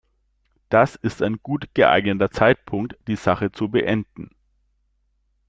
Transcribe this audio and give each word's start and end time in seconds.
Das 0.69 0.95
ist 0.95 1.21
ein 1.21 1.43
gut 1.43 1.75
geeigneter 1.75 2.31
Zeitpunkt, 2.31 2.97
die 3.07 3.15
Sache 3.15 3.51
zu 3.51 3.69
beenden. 3.69 4.31